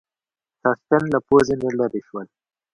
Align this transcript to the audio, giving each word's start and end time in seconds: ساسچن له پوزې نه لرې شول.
ساسچن 0.61 1.03
له 1.13 1.19
پوزې 1.27 1.55
نه 1.63 1.69
لرې 1.79 2.01
شول. 2.07 2.27